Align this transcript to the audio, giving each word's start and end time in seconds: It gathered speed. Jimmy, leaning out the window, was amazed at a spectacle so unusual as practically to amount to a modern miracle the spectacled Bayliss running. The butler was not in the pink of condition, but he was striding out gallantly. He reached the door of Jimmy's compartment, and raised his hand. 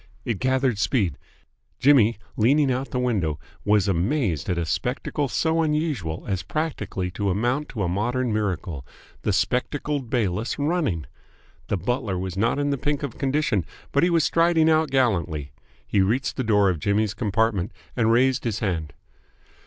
It 0.25 0.39
gathered 0.39 0.79
speed. 0.79 1.19
Jimmy, 1.77 2.17
leaning 2.35 2.71
out 2.71 2.89
the 2.89 2.97
window, 2.97 3.37
was 3.63 3.87
amazed 3.87 4.49
at 4.49 4.57
a 4.57 4.65
spectacle 4.65 5.27
so 5.27 5.61
unusual 5.61 6.25
as 6.27 6.41
practically 6.41 7.11
to 7.11 7.29
amount 7.29 7.69
to 7.69 7.83
a 7.83 7.87
modern 7.87 8.33
miracle 8.33 8.83
the 9.21 9.31
spectacled 9.31 10.09
Bayliss 10.09 10.57
running. 10.57 11.05
The 11.67 11.77
butler 11.77 12.17
was 12.17 12.35
not 12.35 12.57
in 12.57 12.71
the 12.71 12.79
pink 12.79 13.03
of 13.03 13.19
condition, 13.19 13.63
but 13.91 14.01
he 14.01 14.09
was 14.09 14.23
striding 14.23 14.71
out 14.71 14.89
gallantly. 14.89 15.51
He 15.85 16.01
reached 16.01 16.35
the 16.35 16.43
door 16.43 16.71
of 16.71 16.79
Jimmy's 16.79 17.13
compartment, 17.13 17.71
and 17.95 18.11
raised 18.11 18.43
his 18.43 18.57
hand. 18.57 18.93